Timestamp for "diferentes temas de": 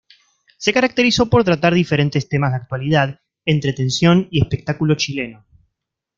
1.75-2.57